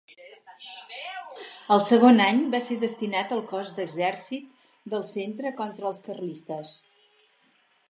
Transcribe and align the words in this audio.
Al 1.75 1.83
segon 1.87 2.23
any 2.29 2.39
va 2.55 2.61
ser 2.69 2.77
destinat 2.85 3.35
al 3.37 3.43
cos 3.53 3.75
d'exèrcit 3.81 4.49
del 4.95 5.07
centre 5.13 5.55
contra 5.63 5.89
els 5.93 6.03
carlistes. 6.11 6.77